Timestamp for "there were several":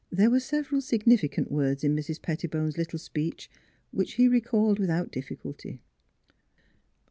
0.11-0.81